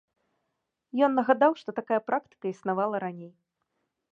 [1.07, 3.31] Ён нагадаў, што такая практыка існавала раней.